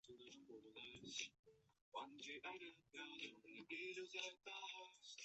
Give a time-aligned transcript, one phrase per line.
[0.03, 1.29] 是前任首领段乞
[3.93, 4.17] 珍之子。